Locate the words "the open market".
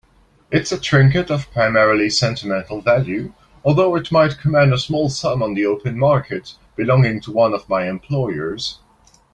5.53-6.55